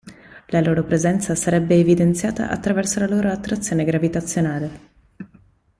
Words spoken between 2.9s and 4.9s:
la loro attrazione gravitazionale.